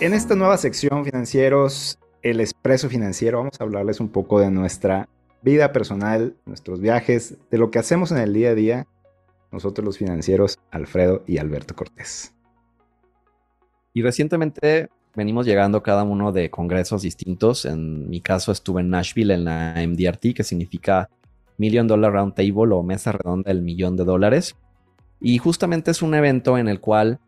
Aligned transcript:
En 0.00 0.14
esta 0.14 0.34
nueva 0.34 0.56
sección 0.56 1.04
financieros, 1.04 1.98
el 2.22 2.40
expreso 2.40 2.88
financiero, 2.88 3.36
vamos 3.36 3.60
a 3.60 3.64
hablarles 3.64 4.00
un 4.00 4.08
poco 4.08 4.40
de 4.40 4.50
nuestra 4.50 5.10
vida 5.42 5.72
personal, 5.72 6.34
nuestros 6.46 6.80
viajes, 6.80 7.36
de 7.50 7.58
lo 7.58 7.70
que 7.70 7.80
hacemos 7.80 8.10
en 8.10 8.16
el 8.16 8.32
día 8.32 8.48
a 8.48 8.54
día, 8.54 8.86
nosotros 9.52 9.84
los 9.84 9.98
financieros, 9.98 10.58
Alfredo 10.70 11.22
y 11.26 11.36
Alberto 11.36 11.76
Cortés. 11.76 12.34
Y 13.92 14.00
recientemente 14.00 14.88
venimos 15.14 15.44
llegando 15.44 15.82
cada 15.82 16.02
uno 16.02 16.32
de 16.32 16.48
congresos 16.48 17.02
distintos. 17.02 17.66
En 17.66 18.08
mi 18.08 18.22
caso 18.22 18.52
estuve 18.52 18.80
en 18.80 18.88
Nashville 18.88 19.34
en 19.34 19.44
la 19.44 19.74
MDRT, 19.86 20.34
que 20.34 20.44
significa 20.44 21.10
Million 21.58 21.86
Dollar 21.86 22.12
Round 22.12 22.32
Table 22.34 22.74
o 22.74 22.82
mesa 22.82 23.12
redonda 23.12 23.48
del 23.48 23.60
millón 23.60 23.98
de 23.98 24.04
dólares. 24.04 24.56
Y 25.20 25.36
justamente 25.36 25.90
es 25.90 26.00
un 26.00 26.14
evento 26.14 26.56
en 26.56 26.68
el 26.68 26.80
cual 26.80 27.20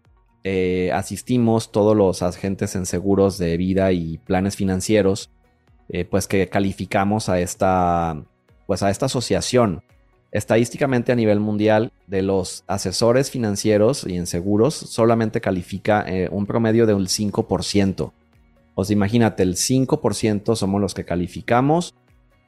eh, 0.45 0.91
asistimos 0.93 1.71
todos 1.71 1.97
los 1.97 2.23
agentes 2.23 2.75
en 2.75 2.87
seguros 2.87 3.39
de 3.39 3.57
vida 3.57 3.93
y 3.93 4.19
planes 4.19 4.57
financieros, 4.57 5.31
eh, 5.89 6.05
pues 6.05 6.27
que 6.27 6.49
calificamos 6.49 7.29
a 7.29 7.41
esta, 7.41 8.25
pues 8.67 8.83
a 8.83 8.91
esta 8.91 9.07
asociación. 9.07 9.83
Estadísticamente 10.33 11.13
a 11.13 11.15
nivel 11.15 11.41
mundial, 11.41 11.93
de 12.07 12.23
los 12.23 12.65
asesores 12.67 13.31
financieros 13.31 14.07
y 14.07 14.17
en 14.17 14.27
seguros, 14.27 14.75
solamente 14.75 15.41
califica 15.41 16.05
eh, 16.09 16.29
un 16.33 16.47
promedio 16.47 16.87
de 16.87 16.95
un 16.95 17.07
5%. 17.07 18.13
O 18.75 18.85
sea, 18.85 18.95
imagínate, 18.95 19.43
el 19.43 19.57
5% 19.57 20.57
somos 20.57 20.81
los 20.81 20.95
que 20.95 21.05
calificamos. 21.05 21.95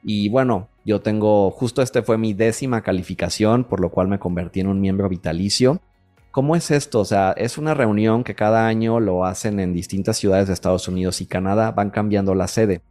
Y 0.03 0.29
bueno, 0.29 0.69
yo 0.83 1.01
tengo, 1.01 1.51
justo 1.51 1.81
este 1.81 2.01
fue 2.01 2.17
mi 2.17 2.33
décima 2.33 2.81
calificación, 2.81 3.63
por 3.63 3.79
lo 3.79 3.91
cual 3.91 4.07
me 4.07 4.19
convertí 4.19 4.59
en 4.59 4.67
un 4.67 4.81
miembro 4.81 5.07
vitalicio. 5.07 5.79
¿Cómo 6.35 6.57
es 6.57 6.69
esto? 6.69 6.99
O 6.99 7.05
sea, 7.05 7.31
es 7.37 7.57
una 7.57 7.73
reunión 7.73 8.25
que 8.25 8.35
cada 8.35 8.67
año 8.67 8.99
lo 8.99 9.23
hacen 9.23 9.57
en 9.61 9.71
distintas 9.71 10.17
ciudades 10.17 10.47
de 10.47 10.53
Estados 10.53 10.85
Unidos 10.89 11.21
y 11.21 11.27
Canadá, 11.27 11.71
van 11.71 11.91
cambiando 11.91 12.35
la 12.35 12.49
sede. 12.49 12.81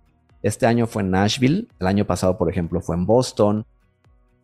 Este 0.42 0.64
año 0.64 0.86
fue 0.86 1.02
en 1.02 1.10
Nashville, 1.10 1.68
el 1.78 1.86
año 1.86 2.06
pasado, 2.06 2.38
por 2.38 2.48
ejemplo, 2.48 2.80
fue 2.80 2.96
en 2.96 3.04
Boston, 3.04 3.66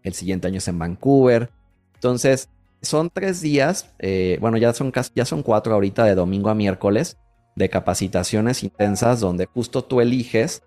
el 0.02 0.12
siguiente 0.12 0.48
año 0.48 0.58
es 0.58 0.68
en 0.68 0.78
Vancouver. 0.78 1.48
Entonces, 1.94 2.50
son 2.82 3.08
tres 3.08 3.40
días, 3.40 3.90
eh, 4.00 4.36
bueno, 4.38 4.58
ya 4.58 4.74
son, 4.74 4.90
casi, 4.90 5.12
ya 5.14 5.24
son 5.24 5.42
cuatro 5.42 5.72
ahorita 5.72 6.04
de 6.04 6.14
domingo 6.14 6.50
a 6.50 6.54
miércoles, 6.54 7.16
de 7.56 7.70
capacitaciones 7.70 8.62
intensas 8.62 9.18
donde 9.18 9.46
justo 9.46 9.82
tú 9.82 10.02
eliges, 10.02 10.62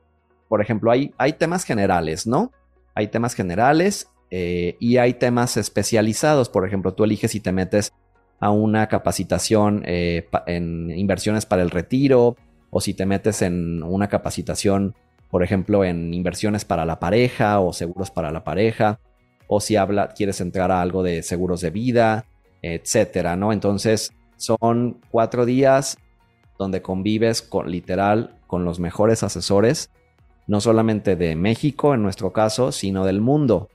por 0.50 0.60
ejemplo, 0.60 0.90
hay, 0.90 1.14
hay 1.20 1.34
temas 1.34 1.66
generales, 1.66 2.26
¿no? 2.26 2.52
Hay 2.96 3.10
temas 3.10 3.36
generales 3.36 4.08
eh, 4.32 4.76
y 4.80 4.98
hay 4.98 5.14
temas 5.14 5.56
especializados. 5.56 6.50
Por 6.50 6.66
ejemplo, 6.66 6.96
tú 6.96 7.04
eliges 7.04 7.30
si 7.30 7.40
te 7.40 7.52
metes 7.52 7.94
a 8.44 8.52
una 8.52 8.88
capacitación 8.90 9.84
eh, 9.86 10.28
en 10.48 10.92
inversiones 10.92 11.46
para 11.46 11.62
el 11.62 11.70
retiro 11.70 12.36
o 12.72 12.82
si 12.82 12.94
te 12.94 13.06
metes 13.06 13.42
en 13.42 13.82
una 13.84 14.10
capacitación, 14.10 14.96
por 15.32 15.44
ejemplo, 15.44 15.86
en 15.86 16.14
inversiones 16.14 16.66
para 16.66 16.84
la 16.86 17.00
pareja 17.00 17.62
o 17.62 17.72
seguros 17.72 18.12
para 18.12 18.32
la 18.32 18.44
pareja 18.44 19.00
o 19.48 19.62
si 19.62 19.78
habla, 19.78 20.10
quieres 20.10 20.42
entrar 20.42 20.72
a 20.72 20.82
algo 20.82 21.04
de 21.04 21.24
seguros 21.24 21.62
de 21.62 21.70
vida, 21.70 22.26
etcétera, 22.62 23.38
¿no? 23.38 23.54
Entonces 23.54 24.12
son 24.36 25.00
cuatro 25.10 25.46
días 25.46 25.98
donde 26.60 26.82
convives 26.82 27.42
con 27.42 27.72
literal 27.72 28.36
con 28.46 28.66
los 28.66 28.78
mejores 28.78 29.24
asesores 29.24 29.90
no 30.48 30.60
solamente 30.60 31.16
de 31.16 31.38
México 31.38 31.94
en 31.94 32.04
nuestro 32.04 32.34
caso, 32.34 32.74
sino 32.74 33.06
del 33.06 33.22
mundo, 33.22 33.70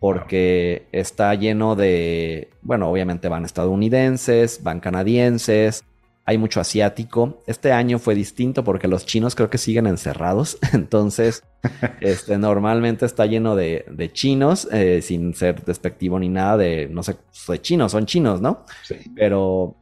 porque 0.00 0.86
está 0.92 1.32
lleno 1.34 1.76
de, 1.76 2.48
bueno, 2.62 2.90
obviamente 2.90 3.28
van 3.28 3.44
estadounidenses, 3.44 4.62
van 4.62 4.80
canadienses, 4.80 5.84
hay 6.24 6.38
mucho 6.38 6.58
asiático. 6.58 7.42
Este 7.46 7.70
año 7.70 7.98
fue 7.98 8.14
distinto 8.14 8.64
porque 8.64 8.88
los 8.88 9.04
chinos 9.04 9.34
creo 9.34 9.50
que 9.50 9.58
siguen 9.58 9.86
encerrados, 9.86 10.58
entonces 10.72 11.44
este, 12.00 12.38
normalmente 12.38 13.04
está 13.04 13.26
lleno 13.26 13.54
de, 13.54 14.10
chinos, 14.14 14.66
eh, 14.72 15.02
sin 15.02 15.34
ser 15.34 15.64
despectivo 15.64 16.18
ni 16.18 16.30
nada 16.30 16.56
de, 16.56 16.88
no 16.90 17.02
sé, 17.02 17.16
de 17.46 17.60
chinos, 17.60 17.92
son 17.92 18.06
chinos, 18.06 18.40
¿no? 18.40 18.64
Sí. 18.82 18.96
Pero 19.14 19.76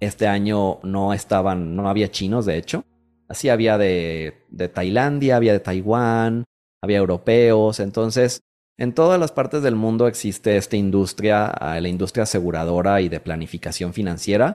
este 0.00 0.26
año 0.26 0.80
no 0.82 1.14
estaban, 1.14 1.74
no 1.74 1.88
había 1.88 2.10
chinos, 2.10 2.44
de 2.44 2.58
hecho. 2.58 2.84
Así 3.26 3.48
había 3.48 3.78
de, 3.78 4.42
de 4.50 4.68
Tailandia, 4.68 5.36
había 5.36 5.52
de 5.52 5.60
Taiwán, 5.60 6.44
había 6.82 6.98
europeos. 6.98 7.80
Entonces, 7.80 8.42
en 8.78 8.94
todas 8.94 9.18
las 9.18 9.32
partes 9.32 9.62
del 9.62 9.74
mundo 9.74 10.06
existe 10.06 10.56
esta 10.56 10.76
industria, 10.76 11.46
ah, 11.46 11.80
la 11.80 11.88
industria 11.88 12.22
aseguradora 12.22 13.00
y 13.00 13.08
de 13.08 13.18
planificación 13.18 13.92
financiera. 13.92 14.54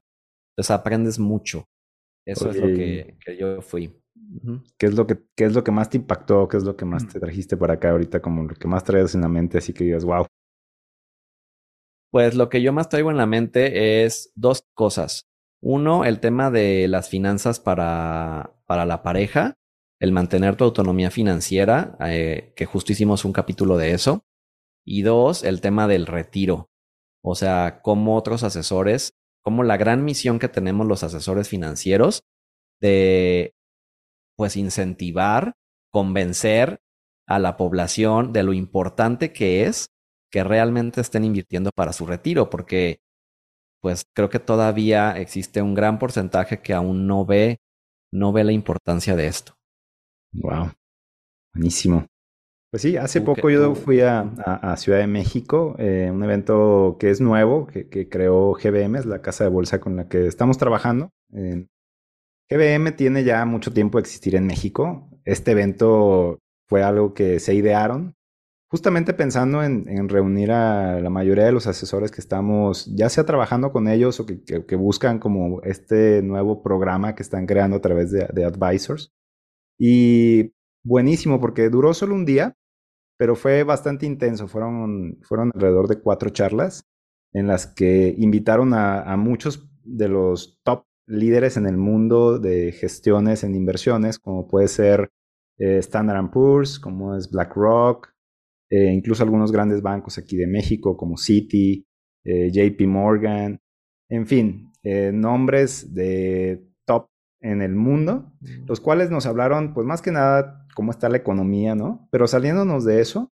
Entonces 0.52 0.72
aprendes 0.72 1.20
mucho. 1.20 1.66
Eso 2.26 2.50
es 2.50 2.56
lo 2.56 2.68
que, 2.68 3.18
yo 3.38 3.62
fui. 3.62 4.00
¿Qué 4.78 4.86
es, 4.86 4.94
lo 4.96 5.06
que, 5.06 5.26
¿Qué 5.36 5.44
es 5.44 5.54
lo 5.54 5.64
que 5.64 5.72
más 5.72 5.90
te 5.90 5.98
impactó? 5.98 6.48
¿Qué 6.48 6.56
es 6.56 6.64
lo 6.64 6.78
que 6.78 6.86
más 6.86 7.06
te 7.08 7.20
trajiste 7.20 7.58
para 7.58 7.74
acá 7.74 7.92
ahorita? 7.92 8.22
Como 8.22 8.44
lo 8.44 8.56
que 8.56 8.68
más 8.68 8.86
traes 8.86 9.14
en 9.14 9.22
la 9.22 9.28
mente, 9.28 9.58
así 9.58 9.74
que 9.74 9.84
digas, 9.84 10.06
wow. 10.06 10.26
Pues 12.10 12.36
lo 12.36 12.48
que 12.48 12.62
yo 12.62 12.72
más 12.72 12.88
traigo 12.88 13.12
en 13.12 13.18
la 13.18 13.26
mente 13.26 14.06
es 14.06 14.32
dos 14.36 14.64
cosas. 14.74 15.28
Uno, 15.62 16.06
el 16.06 16.22
tema 16.22 16.50
de 16.50 16.88
las 16.88 17.10
finanzas 17.10 17.60
para, 17.60 18.56
para 18.68 18.86
la 18.86 19.04
pareja, 19.04 19.56
el 20.04 20.12
mantener 20.12 20.58
tu 20.58 20.66
autonomía 20.66 21.10
financiera, 21.12 21.96
eh, 22.02 22.52
que 22.58 22.66
justo 22.66 22.92
hicimos 22.92 23.24
un 23.24 23.32
capítulo 23.32 23.78
de 23.78 23.94
eso. 23.94 24.26
Y 24.86 25.04
dos, 25.04 25.46
el 25.46 25.62
tema 25.62 25.88
del 25.88 26.08
retiro. 26.08 26.70
O 27.24 27.36
sea, 27.36 27.80
cómo 27.82 28.18
otros 28.18 28.44
asesores, 28.44 29.14
como 29.42 29.64
la 29.64 29.78
gran 29.78 30.04
misión 30.04 30.40
que 30.40 30.50
tenemos 30.50 30.88
los 30.88 31.06
asesores 31.06 31.48
financieros 31.48 32.24
de, 32.82 33.56
pues, 34.36 34.58
incentivar, 34.58 35.54
convencer 35.90 36.82
a 37.26 37.40
la 37.40 37.56
población 37.56 38.34
de 38.34 38.44
lo 38.44 38.52
importante 38.52 39.32
que 39.32 39.64
es 39.64 39.88
que 40.30 40.44
realmente 40.44 41.00
estén 41.00 41.24
invirtiendo 41.24 41.70
para 41.74 41.94
su 41.94 42.06
retiro, 42.06 42.50
porque 42.50 43.00
pues 43.82 44.04
creo 44.14 44.30
que 44.30 44.40
todavía 44.40 45.18
existe 45.18 45.62
un 45.62 45.76
gran 45.76 45.98
porcentaje 45.98 46.62
que 46.62 46.74
aún 46.74 47.08
no 47.08 47.26
ve, 47.26 47.62
no 48.12 48.34
ve 48.34 48.44
la 48.44 48.52
importancia 48.52 49.16
de 49.16 49.28
esto. 49.28 49.54
Wow, 50.34 50.72
buenísimo. 51.54 52.06
Pues 52.72 52.82
sí, 52.82 52.98
hace 52.98 53.22
poco 53.22 53.50
yo 53.52 53.76
fui 53.76 54.02
a, 54.02 54.76
Ciudad 54.78 54.98
de 54.98 55.08
México, 55.08 55.76
eh, 55.78 56.10
un 56.12 56.24
evento 56.24 56.98
que 57.00 57.12
es 57.12 57.22
nuevo, 57.22 57.68
que, 57.68 58.10
creó 58.10 58.54
GBM, 58.54 58.98
es 58.98 59.06
la 59.06 59.22
casa 59.22 59.44
de 59.44 59.52
bolsa 59.52 59.80
con 59.80 59.96
la 59.96 60.08
que 60.08 60.26
estamos 60.26 60.58
trabajando. 60.58 61.12
GBM 62.50 62.92
tiene 62.96 63.24
ya 63.24 63.46
mucho 63.46 63.72
tiempo 63.72 64.00
de 64.00 64.02
existir 64.02 64.36
en 64.36 64.48
México. 64.48 65.08
Este 65.24 65.52
evento 65.52 66.40
fue 66.68 66.82
algo 66.82 67.14
que 67.14 67.40
se 67.40 67.54
idearon 67.54 68.16
justamente 68.74 69.14
pensando 69.14 69.62
en, 69.64 70.10
reunir 70.10 70.52
a 70.52 71.00
la 71.00 71.12
mayoría 71.12 71.46
de 71.46 71.52
los 71.52 71.68
asesores 71.68 72.10
que 72.10 72.22
estamos, 72.22 72.88
ya 72.88 73.08
sea 73.08 73.24
trabajando 73.24 73.72
con 73.72 73.88
ellos 73.88 74.20
o 74.20 74.26
que, 74.26 74.76
buscan 74.76 75.20
como 75.20 75.62
este 75.62 76.24
nuevo 76.24 76.64
programa 76.64 77.14
que 77.14 77.22
están 77.22 77.46
creando 77.46 77.78
a 77.78 77.82
través 77.82 78.10
de, 78.10 78.44
Advisors. 78.44 79.14
Y 79.86 80.54
buenísimo 80.86 81.42
porque 81.42 81.70
duró 81.70 81.94
solo 81.94 82.16
un 82.16 82.24
día, 82.24 82.56
pero 83.18 83.36
fue 83.36 83.64
bastante 83.64 84.06
intenso. 84.06 84.48
Fueron, 84.48 85.20
fueron 85.24 85.52
alrededor 85.54 85.90
de 85.90 86.00
cuatro 86.00 86.30
charlas 86.30 86.86
en 87.34 87.48
las 87.48 87.68
que 87.68 88.16
invitaron 88.18 88.74
a, 88.74 89.18
muchos 89.18 89.70
de 89.84 90.08
los 90.08 90.62
top 90.64 90.86
líderes 91.06 91.58
en 91.58 91.66
el 91.66 91.76
mundo 91.76 92.40
de 92.40 92.72
gestiones 92.72 93.44
en 93.44 93.56
inversiones, 93.56 94.20
como 94.20 94.48
puede 94.48 94.70
ser 94.70 95.12
eh, 95.58 95.80
Standard 95.80 96.32
Poor's, 96.32 96.80
como 96.80 97.18
es 97.18 97.30
BlackRock, 97.30 98.08
eh, 98.70 98.90
incluso 98.90 99.24
algunos 99.24 99.52
grandes 99.52 99.82
bancos 99.82 100.18
aquí 100.18 100.38
de 100.38 100.48
México 100.48 100.96
como 100.96 101.18
Citi, 101.18 101.86
eh, 102.24 102.50
JP 102.54 102.88
Morgan, 102.88 103.60
en 104.08 104.28
fin, 104.28 104.72
eh, 104.82 105.12
nombres 105.14 105.94
de 105.94 106.73
en 107.44 107.62
el 107.62 107.76
mundo, 107.76 108.32
los 108.66 108.80
cuales 108.80 109.12
nos 109.12 109.26
hablaron, 109.26 109.74
pues 109.74 109.86
más 109.86 110.02
que 110.02 110.12
nada, 110.12 110.66
cómo 110.76 110.92
está 110.92 111.10
la 111.10 111.18
economía, 111.18 111.76
¿no? 111.76 112.08
Pero 112.12 112.28
saliéndonos 112.28 112.86
de 112.86 113.02
eso, 113.02 113.32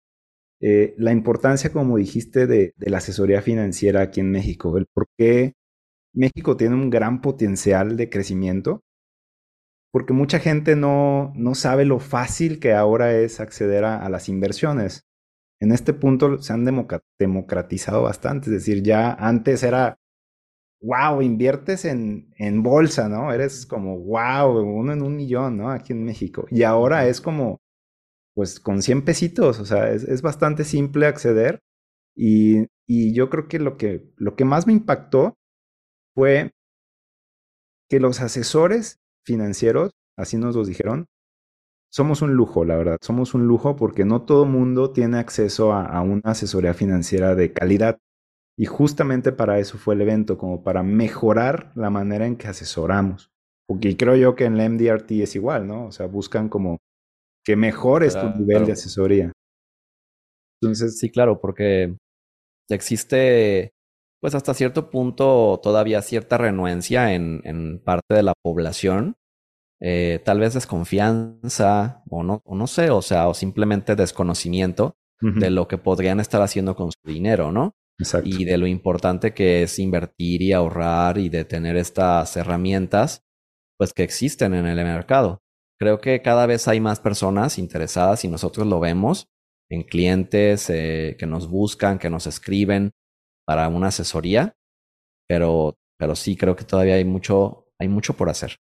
la 0.61 1.13
importancia, 1.13 1.73
como 1.73 1.97
dijiste, 1.97 2.47
de, 2.47 2.73
de, 2.77 2.91
la 2.91 2.99
asesoría 2.99 3.43
financiera 3.43 4.03
aquí 4.03 4.21
en 4.21 4.33
México, 4.33 4.77
el 4.77 4.87
por 4.93 5.07
qué 5.17 5.55
México 6.13 6.57
tiene 6.57 6.75
un 6.75 6.91
gran 6.91 7.21
potencial 7.21 7.97
de 7.97 8.11
crecimiento, 8.11 8.81
porque 9.93 10.13
mucha 10.13 10.41
gente 10.41 10.75
no, 10.75 11.33
no 11.37 11.55
sabe 11.55 11.85
lo 11.85 12.01
fácil 12.01 12.59
que 12.59 12.75
ahora 12.75 13.15
es 13.15 13.39
acceder 13.39 13.85
a 13.85 14.09
las 14.09 14.29
inversiones 14.29 15.09
en 15.61 15.73
este 15.73 15.93
punto 15.93 16.41
se 16.41 16.53
han 16.53 16.65
democratizado 17.19 18.03
bastante. 18.03 18.47
Es 18.47 18.53
decir, 18.53 18.83
ya 18.83 19.13
antes 19.13 19.63
era, 19.63 19.99
wow, 20.81 21.23
inviertes 21.23 21.85
en, 21.85 22.33
en 22.37 22.63
bolsa, 22.63 23.09
¿no? 23.09 23.33
Eres 23.33 23.67
como, 23.67 23.99
wow, 23.99 24.61
uno 24.61 24.93
en 24.93 25.03
un 25.03 25.17
millón, 25.17 25.57
¿no? 25.59 25.71
Aquí 25.71 25.93
en 25.93 26.05
México. 26.05 26.47
Y 26.51 26.63
ahora 26.63 27.07
es 27.09 27.21
como, 27.21 27.61
pues 28.35 28.61
con 28.61 28.83
100 28.83 29.05
pesitos, 29.05 29.59
o 29.61 29.65
sea, 29.65 29.91
es, 29.91 30.23
bastante 30.23 30.65
simple 30.65 31.07
acceder. 31.07 31.61
Y, 32.17 32.67
y, 32.87 33.13
yo 33.15 33.31
creo 33.31 33.49
que 33.49 33.59
lo, 33.59 33.77
que 33.77 34.13
lo 34.17 34.37
que 34.37 34.45
más 34.45 34.67
me 34.67 34.73
impactó 34.73 35.35
fue 36.15 36.53
que 37.89 38.01
los 38.01 38.21
asesores 38.21 39.01
financieros, 39.25 39.93
así 40.17 40.37
nos 40.37 40.57
los 40.57 40.69
dijeron, 40.69 41.07
somos 41.91 42.23
un 42.23 42.35
lujo, 42.35 42.65
la 42.65 42.77
verdad. 42.77 42.99
Somos 43.01 43.35
un 43.35 43.47
lujo 43.47 43.77
porque 43.77 44.05
no 44.05 44.23
todo 44.23 44.45
mundo 44.45 44.93
tiene 44.93 45.19
acceso 45.19 45.73
a, 45.73 46.01
una 46.03 46.23
asesoría 46.25 46.75
financiera 46.75 47.35
de 47.35 47.53
calidad. 47.53 47.99
Y 48.59 48.67
justamente 48.67 49.33
para 49.33 49.59
eso 49.59 49.79
fue 49.79 49.95
el 49.95 50.01
evento, 50.01 50.37
como 50.37 50.63
para 50.63 50.83
mejorar 50.83 51.73
la 51.77 51.91
manera 51.91 52.27
en 52.27 52.37
que 52.37 52.49
asesoramos. 52.49 53.31
Porque 53.67 53.97
creo 53.97 54.17
yo 54.17 54.35
que 54.35 54.45
en 54.45 54.57
la 54.57 54.69
MDRT 54.69 55.13
es 55.13 55.37
igual, 55.37 55.67
¿no? 55.67 55.87
O 55.87 55.93
sea, 55.93 56.07
buscan 56.07 56.49
como 56.49 56.79
que 57.45 57.55
mejores 57.55 58.19
tu 58.19 58.29
nivel 58.31 58.67
de 58.67 58.73
asesoría. 58.73 59.33
Entonces. 60.61 60.99
Sí, 60.99 61.11
claro, 61.11 61.41
porque 61.41 61.97
existe, 62.69 63.71
pues 64.21 64.35
hasta 64.35 64.55
cierto 64.55 64.91
punto, 64.91 65.61
todavía 65.63 66.03
cierta 66.03 66.37
renuencia 66.37 67.15
en, 67.15 67.41
en 67.45 67.79
parte 67.79 68.15
de 68.15 68.25
la 68.25 68.35
población 68.43 69.15
eh, 69.81 70.21
tal 70.25 70.41
vez 70.41 70.55
desconfianza 70.55 72.03
o 72.11 72.23
no, 72.25 72.43
o 72.45 72.57
no 72.57 72.67
sé, 72.67 72.91
o 72.91 73.01
sea, 73.01 73.29
o 73.29 73.35
simplemente 73.35 73.95
desconocimiento 73.95 74.97
de 75.21 75.51
lo 75.51 75.67
que 75.67 75.79
podrían 75.79 76.21
estar 76.21 76.41
haciendo 76.43 76.77
con 76.77 76.93
su 76.93 77.01
dinero, 77.05 77.51
¿no? 77.51 77.75
Exacto. 77.99 78.29
Y 78.29 78.45
de 78.45 78.59
lo 78.59 78.67
importante 78.67 79.35
que 79.35 79.63
es 79.63 79.79
invertir 79.79 80.43
y 80.43 80.53
ahorrar 80.53 81.19
y 81.19 81.29
de 81.29 81.45
tener 81.45 81.77
estas 81.77 82.37
herramientas, 82.37 83.25
pues 83.77 83.93
que 83.93 84.03
existen 84.03 84.55
en 84.55 84.67
el 84.67 84.77
mercado. 84.77 85.41
Creo 85.81 86.01
que 86.01 86.23
cada 86.23 86.47
vez 86.47 86.69
hay 86.69 86.81
más 86.81 87.01
personas 87.01 87.59
interesadas 87.59 88.25
y 88.25 88.29
nosotros 88.29 88.67
lo 88.67 88.81
vemos 88.81 89.29
en 89.71 89.83
clientes 89.83 90.71
eh, 90.71 91.17
que 91.19 91.27
nos 91.27 91.49
buscan, 91.49 91.99
que 91.99 92.11
nos 92.11 92.27
escriben 92.27 92.91
para 93.47 93.69
una 93.69 93.89
asesoría, 93.89 94.55
pero, 95.29 95.77
pero 95.99 96.17
sí 96.17 96.37
creo 96.37 96.57
que 96.57 96.65
todavía 96.65 96.95
hay 96.95 97.05
mucho, 97.05 97.67
hay 97.79 97.89
mucho 97.89 98.15
por 98.15 98.29
hacer. 98.29 98.57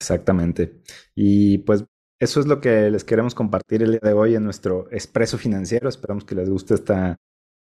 Exactamente. 0.00 0.82
Y 1.14 1.58
pues 1.58 1.84
eso 2.20 2.40
es 2.40 2.46
lo 2.46 2.60
que 2.60 2.90
les 2.90 3.04
queremos 3.04 3.34
compartir 3.34 3.82
el 3.82 3.92
día 3.92 4.00
de 4.02 4.12
hoy 4.12 4.34
en 4.34 4.44
nuestro 4.44 4.88
expreso 4.92 5.38
financiero. 5.38 5.88
Esperamos 5.88 6.24
que 6.24 6.34
les 6.34 6.50
guste 6.50 6.74
esta 6.74 7.16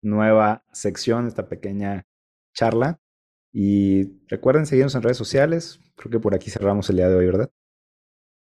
nueva 0.06 0.64
sección, 0.72 1.28
esta 1.28 1.50
pequeña 1.50 2.06
charla. 2.54 3.00
Y 3.52 4.26
recuerden 4.28 4.66
seguirnos 4.66 4.96
en 4.96 5.02
redes 5.02 5.18
sociales. 5.18 5.80
Creo 5.96 6.12
que 6.12 6.20
por 6.20 6.36
aquí 6.36 6.50
cerramos 6.50 6.90
el 6.90 6.98
día 6.98 7.10
de 7.10 7.16
hoy, 7.16 7.26
¿verdad? 7.26 7.52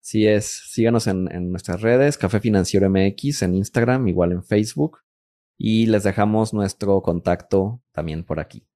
Sí 0.02 0.28
es. 0.28 0.70
Síganos 0.72 1.08
en, 1.08 1.32
en 1.32 1.52
nuestras 1.52 1.82
redes, 1.82 2.18
Café 2.18 2.40
Financiero 2.40 2.90
MX, 2.90 3.44
en 3.44 3.56
Instagram, 3.56 4.08
igual 4.08 4.32
en 4.32 4.44
Facebook. 4.44 5.00
Y 5.58 5.86
les 5.86 6.04
dejamos 6.04 6.54
nuestro 6.54 7.02
contacto 7.02 7.82
también 7.94 8.24
por 8.24 8.40
aquí. 8.40 8.68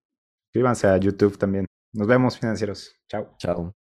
Suscríbanse 0.47 0.87
a 0.87 0.97
YouTube 0.97 1.37
también. 1.37 1.65
Nos 1.93 2.07
vemos, 2.07 2.37
financieros. 2.37 2.95
Chao. 3.07 3.35
Chao. 3.37 3.86